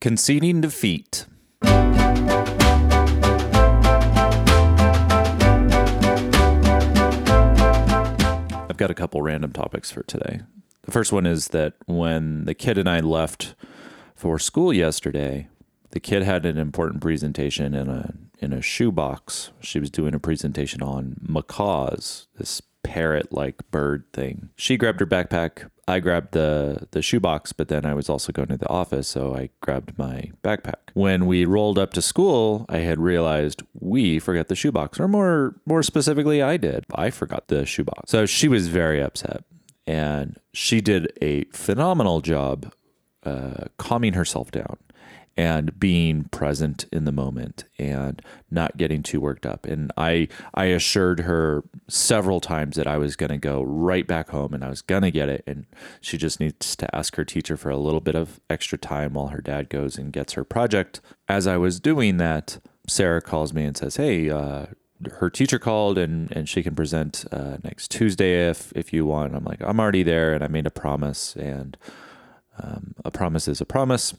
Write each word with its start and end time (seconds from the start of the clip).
Conceding 0.00 0.62
defeat. 0.62 1.26
I've 1.62 1.68
got 8.78 8.90
a 8.90 8.94
couple 8.94 9.20
random 9.20 9.52
topics 9.52 9.90
for 9.90 10.02
today. 10.04 10.40
The 10.84 10.90
first 10.90 11.12
one 11.12 11.26
is 11.26 11.48
that 11.48 11.74
when 11.84 12.46
the 12.46 12.54
kid 12.54 12.78
and 12.78 12.88
I 12.88 13.00
left 13.00 13.54
for 14.14 14.38
school 14.38 14.72
yesterday, 14.72 15.48
the 15.90 16.00
kid 16.00 16.22
had 16.22 16.46
an 16.46 16.56
important 16.56 17.02
presentation 17.02 17.74
in 17.74 17.90
a 17.90 18.14
in 18.38 18.54
a 18.54 18.62
shoebox. 18.62 19.50
She 19.60 19.78
was 19.78 19.90
doing 19.90 20.14
a 20.14 20.18
presentation 20.18 20.80
on 20.82 21.16
macaws, 21.20 22.26
this 22.38 22.62
parrot 22.82 23.34
like 23.34 23.70
bird 23.70 24.04
thing. 24.14 24.48
She 24.56 24.78
grabbed 24.78 25.00
her 25.00 25.06
backpack. 25.06 25.68
I 25.90 26.00
grabbed 26.00 26.32
the 26.32 26.86
the 26.92 27.02
shoebox, 27.02 27.52
but 27.52 27.68
then 27.68 27.84
I 27.84 27.94
was 27.94 28.08
also 28.08 28.32
going 28.32 28.48
to 28.48 28.56
the 28.56 28.68
office, 28.68 29.08
so 29.08 29.34
I 29.34 29.50
grabbed 29.60 29.98
my 29.98 30.30
backpack. 30.42 30.94
When 30.94 31.26
we 31.26 31.44
rolled 31.44 31.78
up 31.78 31.92
to 31.94 32.02
school, 32.02 32.64
I 32.68 32.78
had 32.78 32.98
realized 32.98 33.62
we 33.74 34.18
forgot 34.18 34.48
the 34.48 34.54
shoebox, 34.54 35.00
or 35.00 35.08
more 35.08 35.56
more 35.66 35.82
specifically, 35.82 36.40
I 36.42 36.56
did. 36.56 36.84
I 36.94 37.10
forgot 37.10 37.48
the 37.48 37.66
shoebox. 37.66 38.10
So 38.10 38.24
she 38.24 38.48
was 38.48 38.68
very 38.68 39.02
upset, 39.02 39.44
and 39.86 40.38
she 40.52 40.80
did 40.80 41.12
a 41.20 41.44
phenomenal 41.52 42.20
job 42.20 42.72
uh, 43.24 43.64
calming 43.76 44.14
herself 44.14 44.50
down 44.50 44.78
and 45.40 45.80
being 45.80 46.24
present 46.24 46.84
in 46.92 47.06
the 47.06 47.12
moment 47.12 47.64
and 47.78 48.20
not 48.50 48.76
getting 48.76 49.02
too 49.02 49.18
worked 49.18 49.46
up. 49.46 49.64
And 49.64 49.90
I 49.96 50.28
I 50.52 50.66
assured 50.66 51.20
her 51.20 51.64
several 51.88 52.40
times 52.40 52.76
that 52.76 52.86
I 52.86 52.98
was 52.98 53.16
going 53.16 53.30
to 53.30 53.38
go 53.38 53.62
right 53.62 54.06
back 54.06 54.28
home 54.28 54.52
and 54.52 54.62
I 54.62 54.68
was 54.68 54.82
going 54.82 55.00
to 55.00 55.10
get 55.10 55.30
it 55.30 55.42
and 55.46 55.64
she 56.02 56.18
just 56.18 56.40
needs 56.40 56.76
to 56.76 56.94
ask 56.94 57.16
her 57.16 57.24
teacher 57.24 57.56
for 57.56 57.70
a 57.70 57.78
little 57.78 58.02
bit 58.02 58.14
of 58.14 58.38
extra 58.50 58.76
time 58.76 59.14
while 59.14 59.28
her 59.28 59.40
dad 59.40 59.70
goes 59.70 59.96
and 59.96 60.12
gets 60.12 60.34
her 60.34 60.44
project. 60.44 61.00
As 61.26 61.46
I 61.46 61.56
was 61.56 61.80
doing 61.80 62.18
that, 62.18 62.58
Sarah 62.86 63.22
calls 63.22 63.54
me 63.54 63.64
and 63.64 63.74
says, 63.74 63.96
"Hey, 63.96 64.28
uh, 64.28 64.66
her 65.12 65.30
teacher 65.30 65.58
called 65.58 65.96
and, 65.96 66.30
and 66.32 66.50
she 66.50 66.62
can 66.62 66.74
present 66.74 67.24
uh, 67.32 67.56
next 67.64 67.90
Tuesday 67.90 68.46
if 68.46 68.74
if 68.76 68.92
you 68.92 69.06
want." 69.06 69.34
I'm 69.34 69.44
like, 69.44 69.62
"I'm 69.62 69.80
already 69.80 70.02
there 70.02 70.34
and 70.34 70.44
I 70.44 70.48
made 70.48 70.66
a 70.66 70.70
promise 70.70 71.34
and 71.34 71.78
um, 72.62 72.94
a 73.06 73.10
promise 73.10 73.48
is 73.48 73.62
a 73.62 73.64
promise." 73.64 74.12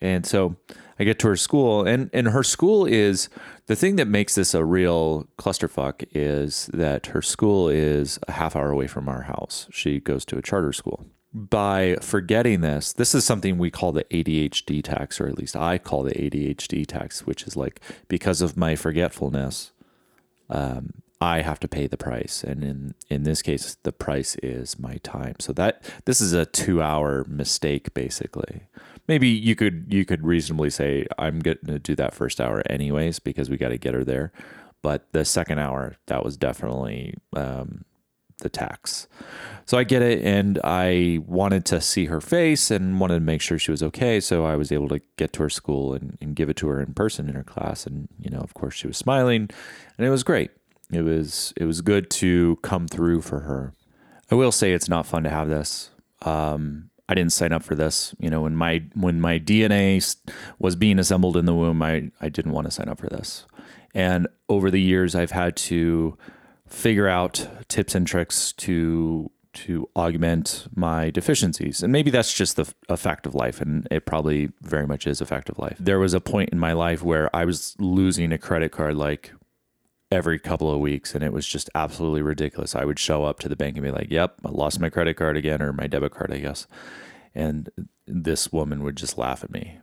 And 0.00 0.24
so 0.24 0.56
I 0.98 1.04
get 1.04 1.18
to 1.20 1.28
her 1.28 1.36
school, 1.36 1.86
and, 1.86 2.10
and 2.12 2.28
her 2.28 2.42
school 2.42 2.84
is 2.84 3.28
the 3.66 3.76
thing 3.76 3.96
that 3.96 4.06
makes 4.06 4.34
this 4.34 4.52
a 4.52 4.64
real 4.64 5.26
clusterfuck 5.38 6.04
is 6.12 6.66
that 6.74 7.06
her 7.06 7.22
school 7.22 7.68
is 7.68 8.18
a 8.28 8.32
half 8.32 8.54
hour 8.54 8.70
away 8.70 8.86
from 8.86 9.08
our 9.08 9.22
house. 9.22 9.66
She 9.70 9.98
goes 9.98 10.24
to 10.26 10.36
a 10.36 10.42
charter 10.42 10.72
school. 10.72 11.06
By 11.32 11.96
forgetting 12.02 12.60
this, 12.60 12.92
this 12.92 13.14
is 13.14 13.24
something 13.24 13.56
we 13.56 13.70
call 13.70 13.92
the 13.92 14.04
ADHD 14.04 14.82
tax, 14.82 15.20
or 15.20 15.28
at 15.28 15.38
least 15.38 15.56
I 15.56 15.78
call 15.78 16.02
the 16.02 16.14
ADHD 16.14 16.84
tax, 16.86 17.24
which 17.24 17.44
is 17.44 17.56
like 17.56 17.80
because 18.08 18.42
of 18.42 18.56
my 18.56 18.74
forgetfulness, 18.74 19.70
um, 20.48 20.94
I 21.20 21.42
have 21.42 21.60
to 21.60 21.68
pay 21.68 21.86
the 21.86 21.96
price. 21.96 22.42
And 22.42 22.64
in, 22.64 22.94
in 23.08 23.22
this 23.22 23.42
case, 23.42 23.76
the 23.84 23.92
price 23.92 24.36
is 24.42 24.78
my 24.78 24.96
time. 25.02 25.36
So 25.38 25.52
that 25.52 25.82
this 26.04 26.20
is 26.20 26.32
a 26.32 26.46
two 26.46 26.82
hour 26.82 27.24
mistake, 27.28 27.94
basically 27.94 28.62
maybe 29.10 29.28
you 29.28 29.56
could 29.56 29.86
you 29.88 30.04
could 30.04 30.24
reasonably 30.24 30.70
say 30.70 31.04
I'm 31.18 31.40
going 31.40 31.58
to 31.66 31.80
do 31.80 31.96
that 31.96 32.14
first 32.14 32.40
hour 32.40 32.62
anyways 32.70 33.18
because 33.18 33.50
we 33.50 33.56
got 33.56 33.70
to 33.70 33.76
get 33.76 33.92
her 33.92 34.04
there. 34.04 34.30
But 34.82 35.12
the 35.12 35.24
second 35.24 35.58
hour, 35.58 35.96
that 36.06 36.24
was 36.24 36.36
definitely 36.36 37.14
um, 37.34 37.84
the 38.38 38.48
tax. 38.48 39.08
So 39.66 39.76
I 39.76 39.84
get 39.84 40.00
it, 40.00 40.24
and 40.24 40.60
I 40.62 41.18
wanted 41.26 41.64
to 41.66 41.80
see 41.80 42.04
her 42.06 42.20
face 42.20 42.70
and 42.70 43.00
wanted 43.00 43.14
to 43.14 43.20
make 43.20 43.42
sure 43.42 43.58
she 43.58 43.72
was 43.72 43.82
okay. 43.82 44.20
So 44.20 44.44
I 44.44 44.54
was 44.54 44.70
able 44.70 44.88
to 44.88 45.00
get 45.16 45.32
to 45.34 45.42
her 45.42 45.50
school 45.50 45.92
and, 45.92 46.16
and 46.20 46.36
give 46.36 46.48
it 46.48 46.56
to 46.58 46.68
her 46.68 46.80
in 46.80 46.94
person 46.94 47.28
in 47.28 47.34
her 47.34 47.44
class. 47.44 47.86
And 47.86 48.08
you 48.16 48.30
know, 48.30 48.38
of 48.38 48.54
course, 48.54 48.74
she 48.74 48.86
was 48.86 48.96
smiling, 48.96 49.50
and 49.98 50.06
it 50.06 50.10
was 50.10 50.22
great. 50.22 50.52
It 50.92 51.02
was 51.02 51.52
it 51.56 51.64
was 51.64 51.80
good 51.80 52.10
to 52.10 52.56
come 52.62 52.86
through 52.86 53.22
for 53.22 53.40
her. 53.40 53.74
I 54.30 54.36
will 54.36 54.52
say 54.52 54.70
it's 54.70 54.88
not 54.88 55.04
fun 55.04 55.24
to 55.24 55.30
have 55.30 55.48
this. 55.48 55.90
Um, 56.22 56.89
I 57.10 57.14
didn't 57.14 57.32
sign 57.32 57.50
up 57.50 57.64
for 57.64 57.74
this. 57.74 58.14
You 58.20 58.30
know, 58.30 58.42
when 58.42 58.54
my 58.54 58.84
when 58.94 59.20
my 59.20 59.40
DNA 59.40 60.16
was 60.60 60.76
being 60.76 61.00
assembled 61.00 61.36
in 61.36 61.44
the 61.44 61.54
womb, 61.54 61.82
I 61.82 62.10
I 62.20 62.28
didn't 62.28 62.52
want 62.52 62.68
to 62.68 62.70
sign 62.70 62.88
up 62.88 63.00
for 63.00 63.08
this. 63.08 63.46
And 63.92 64.28
over 64.48 64.70
the 64.70 64.80
years, 64.80 65.16
I've 65.16 65.32
had 65.32 65.56
to 65.56 66.16
figure 66.68 67.08
out 67.08 67.48
tips 67.66 67.96
and 67.96 68.06
tricks 68.06 68.52
to 68.52 69.28
to 69.52 69.88
augment 69.96 70.68
my 70.76 71.10
deficiencies. 71.10 71.82
And 71.82 71.92
maybe 71.92 72.12
that's 72.12 72.32
just 72.32 72.54
the, 72.54 72.72
a 72.88 72.96
fact 72.96 73.26
of 73.26 73.34
life, 73.34 73.60
and 73.60 73.88
it 73.90 74.06
probably 74.06 74.52
very 74.62 74.86
much 74.86 75.08
is 75.08 75.20
a 75.20 75.26
fact 75.26 75.48
of 75.48 75.58
life. 75.58 75.76
There 75.80 75.98
was 75.98 76.14
a 76.14 76.20
point 76.20 76.50
in 76.50 76.60
my 76.60 76.72
life 76.72 77.02
where 77.02 77.34
I 77.34 77.44
was 77.44 77.74
losing 77.80 78.30
a 78.30 78.38
credit 78.38 78.70
card 78.70 78.94
like 78.94 79.32
every 80.10 80.38
couple 80.38 80.72
of 80.72 80.80
weeks 80.80 81.14
and 81.14 81.22
it 81.22 81.32
was 81.32 81.46
just 81.46 81.70
absolutely 81.74 82.22
ridiculous. 82.22 82.74
I 82.74 82.84
would 82.84 82.98
show 82.98 83.24
up 83.24 83.38
to 83.40 83.48
the 83.48 83.56
bank 83.56 83.76
and 83.76 83.84
be 83.84 83.92
like, 83.92 84.10
"Yep, 84.10 84.40
I 84.44 84.50
lost 84.50 84.80
my 84.80 84.90
credit 84.90 85.14
card 85.16 85.36
again 85.36 85.62
or 85.62 85.72
my 85.72 85.86
debit 85.86 86.12
card, 86.12 86.32
I 86.32 86.38
guess." 86.38 86.66
And 87.34 87.70
this 88.06 88.52
woman 88.52 88.82
would 88.82 88.96
just 88.96 89.16
laugh 89.18 89.44
at 89.44 89.52
me. 89.52 89.78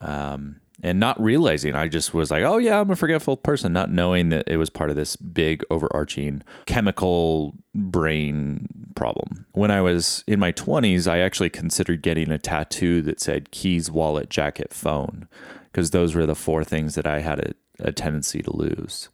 Um, 0.00 0.60
and 0.82 1.00
not 1.00 1.20
realizing 1.20 1.74
I 1.74 1.88
just 1.88 2.14
was 2.14 2.30
like, 2.30 2.44
"Oh 2.44 2.58
yeah, 2.58 2.80
I'm 2.80 2.90
a 2.90 2.96
forgetful 2.96 3.38
person," 3.38 3.72
not 3.72 3.90
knowing 3.90 4.28
that 4.28 4.46
it 4.46 4.58
was 4.58 4.70
part 4.70 4.90
of 4.90 4.96
this 4.96 5.16
big 5.16 5.64
overarching 5.70 6.42
chemical 6.66 7.54
brain 7.74 8.68
problem. 8.94 9.46
When 9.52 9.70
I 9.70 9.80
was 9.80 10.22
in 10.26 10.38
my 10.38 10.52
20s, 10.52 11.10
I 11.10 11.18
actually 11.18 11.50
considered 11.50 12.02
getting 12.02 12.30
a 12.30 12.38
tattoo 12.38 13.02
that 13.02 13.20
said 13.20 13.50
keys, 13.50 13.90
wallet, 13.90 14.28
jacket, 14.28 14.72
phone 14.72 15.28
because 15.64 15.90
those 15.90 16.14
were 16.14 16.26
the 16.26 16.34
four 16.34 16.62
things 16.62 16.94
that 16.94 17.06
I 17.06 17.20
had 17.20 17.38
a, 17.40 17.88
a 17.88 17.92
tendency 17.92 18.42
to 18.42 18.54
lose 18.54 19.08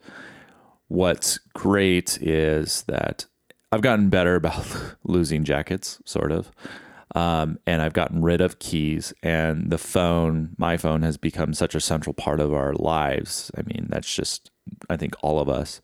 what's 0.93 1.39
great 1.55 2.19
is 2.21 2.83
that 2.83 3.25
I've 3.73 3.81
gotten 3.81 4.11
better 4.11 4.35
about 4.35 4.67
losing 5.05 5.45
jackets, 5.45 6.01
sort 6.05 6.31
of. 6.31 6.53
Um, 7.15 7.59
and 7.67 7.83
I've 7.83 7.93
gotten 7.93 8.23
rid 8.23 8.41
of 8.41 8.59
keys, 8.59 9.13
and 9.23 9.71
the 9.71 9.79
phone, 9.79 10.55
my 10.57 10.77
phone, 10.77 11.03
has 11.03 11.17
become 11.19 11.53
such 11.53 11.75
a 11.75 11.81
central 11.81 12.15
part 12.15 12.41
of 12.41 12.55
our 12.55 12.73
lives. 12.75 13.51
I 13.57 13.63
mean, 13.63 13.87
that's 13.91 14.15
just, 14.15 14.51
I 14.89 14.97
think, 14.97 15.15
all 15.23 15.39
of 15.39 15.49
us. 15.49 15.81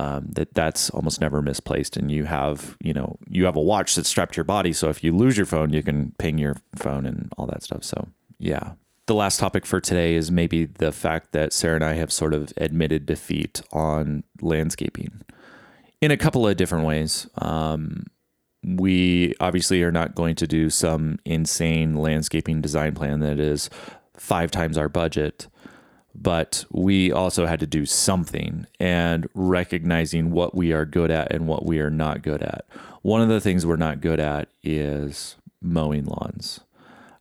Um, 0.00 0.28
that 0.32 0.54
that's 0.54 0.90
almost 0.90 1.20
never 1.20 1.42
misplaced, 1.42 1.96
and 1.96 2.10
you 2.10 2.24
have, 2.24 2.76
you 2.80 2.92
know, 2.92 3.18
you 3.28 3.46
have 3.46 3.56
a 3.56 3.60
watch 3.60 3.94
that's 3.94 4.08
strapped 4.08 4.34
to 4.34 4.36
your 4.36 4.44
body. 4.44 4.72
So 4.72 4.88
if 4.90 5.02
you 5.02 5.16
lose 5.16 5.36
your 5.36 5.46
phone, 5.46 5.72
you 5.72 5.82
can 5.82 6.12
ping 6.18 6.38
your 6.38 6.56
phone 6.76 7.06
and 7.06 7.32
all 7.36 7.46
that 7.46 7.62
stuff. 7.62 7.82
So 7.82 8.08
yeah, 8.38 8.72
the 9.08 9.14
last 9.14 9.40
topic 9.40 9.66
for 9.66 9.80
today 9.80 10.14
is 10.14 10.30
maybe 10.30 10.66
the 10.66 10.92
fact 10.92 11.32
that 11.32 11.52
Sarah 11.52 11.76
and 11.76 11.84
I 11.84 11.94
have 11.94 12.12
sort 12.12 12.34
of 12.34 12.52
admitted 12.58 13.06
defeat 13.06 13.62
on 13.72 14.22
landscaping 14.40 15.22
in 16.00 16.10
a 16.10 16.16
couple 16.16 16.46
of 16.46 16.56
different 16.56 16.86
ways. 16.86 17.26
Um, 17.38 18.04
we 18.62 19.34
obviously 19.40 19.82
are 19.82 19.90
not 19.90 20.14
going 20.14 20.34
to 20.36 20.46
do 20.46 20.68
some 20.68 21.18
insane 21.24 21.96
landscaping 21.96 22.60
design 22.60 22.94
plan 22.94 23.20
that 23.20 23.40
is 23.40 23.70
five 24.14 24.50
times 24.50 24.76
our 24.76 24.90
budget, 24.90 25.48
but 26.14 26.66
we 26.70 27.10
also 27.10 27.46
had 27.46 27.60
to 27.60 27.66
do 27.66 27.86
something 27.86 28.66
and 28.78 29.26
recognizing 29.32 30.32
what 30.32 30.54
we 30.54 30.72
are 30.72 30.84
good 30.84 31.10
at 31.10 31.32
and 31.32 31.48
what 31.48 31.64
we 31.64 31.80
are 31.80 31.90
not 31.90 32.22
good 32.22 32.42
at. 32.42 32.66
One 33.02 33.22
of 33.22 33.28
the 33.28 33.40
things 33.40 33.64
we're 33.64 33.76
not 33.76 34.02
good 34.02 34.20
at 34.20 34.50
is 34.62 35.36
mowing 35.62 36.04
lawns. 36.04 36.60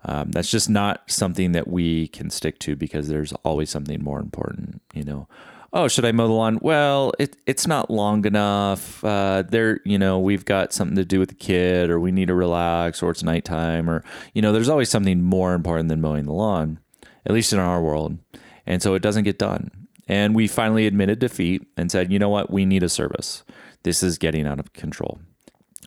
Um, 0.07 0.31
that's 0.31 0.49
just 0.49 0.69
not 0.69 1.03
something 1.11 1.51
that 1.51 1.67
we 1.67 2.07
can 2.07 2.29
stick 2.29 2.59
to 2.59 2.77
because 2.77 3.09
there's 3.09 3.33
always 3.43 3.69
something 3.69 4.01
more 4.01 4.19
important. 4.19 4.81
You 4.93 5.03
know, 5.03 5.27
oh, 5.73 5.89
should 5.89 6.05
I 6.05 6.13
mow 6.13 6.27
the 6.27 6.33
lawn? 6.33 6.59
Well, 6.61 7.11
it, 7.19 7.35
it's 7.45 7.67
not 7.67 7.91
long 7.91 8.25
enough. 8.25 9.03
Uh, 9.03 9.43
there, 9.47 9.81
you 9.83 9.99
know, 9.99 10.17
we've 10.17 10.45
got 10.45 10.71
something 10.71 10.95
to 10.95 11.03
do 11.03 11.19
with 11.19 11.29
the 11.29 11.35
kid, 11.35 11.89
or 11.89 11.99
we 11.99 12.13
need 12.13 12.29
to 12.29 12.35
relax, 12.35 13.03
or 13.03 13.11
it's 13.11 13.21
nighttime, 13.21 13.89
or 13.89 14.01
you 14.33 14.41
know, 14.41 14.53
there's 14.53 14.69
always 14.69 14.89
something 14.89 15.21
more 15.21 15.53
important 15.53 15.89
than 15.89 15.99
mowing 15.99 16.25
the 16.25 16.33
lawn, 16.33 16.79
at 17.25 17.33
least 17.33 17.51
in 17.51 17.59
our 17.59 17.81
world, 17.81 18.17
and 18.65 18.81
so 18.81 18.93
it 18.93 19.01
doesn't 19.01 19.25
get 19.25 19.37
done. 19.37 19.69
And 20.07 20.33
we 20.33 20.47
finally 20.47 20.87
admitted 20.87 21.19
defeat 21.19 21.67
and 21.75 21.91
said, 21.91 22.13
you 22.13 22.17
know 22.17 22.29
what, 22.29 22.49
we 22.49 22.65
need 22.65 22.81
a 22.81 22.87
service. 22.87 23.43
This 23.83 24.01
is 24.01 24.17
getting 24.17 24.47
out 24.47 24.57
of 24.57 24.71
control 24.71 25.19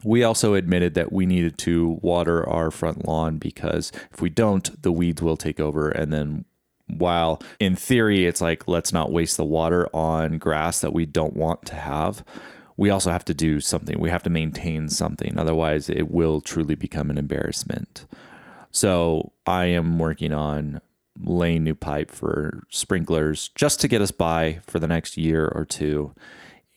we 0.04 0.22
also 0.22 0.54
admitted 0.54 0.94
that 0.94 1.12
we 1.12 1.26
needed 1.26 1.58
to 1.58 1.98
water 2.02 2.48
our 2.48 2.70
front 2.70 3.06
lawn 3.06 3.38
because 3.38 3.92
if 4.12 4.20
we 4.20 4.30
don't, 4.30 4.82
the 4.82 4.92
weeds 4.92 5.22
will 5.22 5.36
take 5.36 5.60
over. 5.60 5.90
And 5.90 6.12
then, 6.12 6.44
while 6.86 7.42
in 7.58 7.76
theory, 7.76 8.26
it's 8.26 8.40
like, 8.40 8.66
let's 8.66 8.92
not 8.92 9.12
waste 9.12 9.36
the 9.36 9.44
water 9.44 9.88
on 9.94 10.38
grass 10.38 10.80
that 10.80 10.92
we 10.92 11.06
don't 11.06 11.36
want 11.36 11.64
to 11.66 11.74
have, 11.74 12.24
we 12.76 12.90
also 12.90 13.10
have 13.10 13.24
to 13.26 13.34
do 13.34 13.60
something. 13.60 14.00
We 14.00 14.10
have 14.10 14.22
to 14.22 14.30
maintain 14.30 14.88
something. 14.88 15.38
Otherwise, 15.38 15.90
it 15.90 16.10
will 16.10 16.40
truly 16.40 16.74
become 16.74 17.10
an 17.10 17.18
embarrassment. 17.18 18.06
So, 18.70 19.32
I 19.46 19.66
am 19.66 19.98
working 19.98 20.32
on 20.32 20.80
laying 21.22 21.64
new 21.64 21.74
pipe 21.74 22.10
for 22.10 22.62
sprinklers 22.70 23.50
just 23.54 23.80
to 23.80 23.88
get 23.88 24.00
us 24.00 24.10
by 24.10 24.60
for 24.66 24.78
the 24.78 24.86
next 24.86 25.16
year 25.16 25.46
or 25.46 25.64
two. 25.64 26.14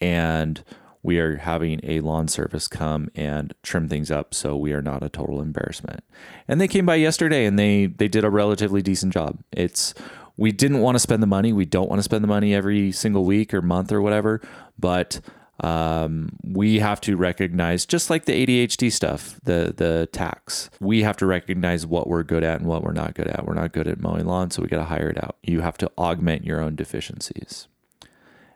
And 0.01 0.63
we 1.03 1.19
are 1.19 1.35
having 1.35 1.81
a 1.83 1.99
lawn 1.99 2.27
service 2.27 2.67
come 2.67 3.09
and 3.13 3.53
trim 3.61 3.89
things 3.89 4.09
up 4.09 4.33
so 4.33 4.55
we 4.55 4.71
are 4.71 4.81
not 4.81 5.03
a 5.03 5.09
total 5.09 5.41
embarrassment. 5.41 6.03
And 6.47 6.59
they 6.59 6.67
came 6.67 6.85
by 6.85 6.95
yesterday 6.95 7.45
and 7.45 7.59
they 7.59 7.87
they 7.87 8.07
did 8.07 8.23
a 8.23 8.29
relatively 8.29 8.81
decent 8.81 9.13
job. 9.13 9.39
It's 9.51 9.93
we 10.37 10.51
didn't 10.51 10.79
want 10.79 10.95
to 10.95 10.99
spend 10.99 11.21
the 11.21 11.27
money. 11.27 11.53
We 11.53 11.65
don't 11.65 11.89
want 11.89 11.99
to 11.99 12.03
spend 12.03 12.23
the 12.23 12.27
money 12.27 12.55
every 12.55 12.91
single 12.91 13.25
week 13.25 13.53
or 13.53 13.61
month 13.61 13.91
or 13.91 14.01
whatever, 14.01 14.41
but 14.79 15.19
um, 15.59 16.29
we 16.43 16.79
have 16.79 16.99
to 17.01 17.15
recognize 17.15 17.85
just 17.85 18.09
like 18.09 18.25
the 18.25 18.45
ADHD 18.45 18.91
stuff, 18.91 19.39
the 19.43 19.73
the 19.75 20.09
tax. 20.11 20.69
We 20.79 21.03
have 21.03 21.17
to 21.17 21.25
recognize 21.25 21.85
what 21.85 22.07
we're 22.07 22.23
good 22.23 22.43
at 22.43 22.59
and 22.59 22.67
what 22.67 22.83
we're 22.83 22.93
not 22.93 23.13
good 23.13 23.27
at. 23.27 23.45
We're 23.45 23.53
not 23.53 23.73
good 23.73 23.87
at 23.87 23.99
mowing 23.99 24.25
lawn, 24.25 24.51
so 24.51 24.61
we 24.61 24.67
got 24.67 24.77
to 24.77 24.85
hire 24.85 25.09
it 25.09 25.23
out. 25.23 25.37
You 25.43 25.61
have 25.61 25.77
to 25.79 25.91
augment 25.97 26.45
your 26.45 26.59
own 26.59 26.75
deficiencies. 26.75 27.67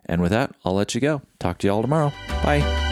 And 0.06 0.22
with 0.22 0.32
that, 0.32 0.56
I'll 0.64 0.74
let 0.74 0.96
you 0.96 1.02
go. 1.02 1.22
Talk 1.38 1.60
to 1.60 1.68
you 1.68 1.74
all 1.74 1.82
tomorrow. 1.82 2.14
Bye. 2.48 2.87